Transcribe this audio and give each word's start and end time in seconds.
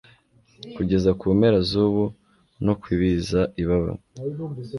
Kugeza 0.75 1.09
kumpera 1.19 1.57
zubu 1.69 2.05
no 2.65 2.73
kwibiza 2.81 3.39
ibaba 3.61 3.91